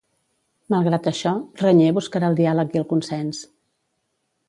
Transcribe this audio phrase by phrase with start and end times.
[0.73, 3.47] Malgrat això, Reñé buscarà el diàleg i el consens.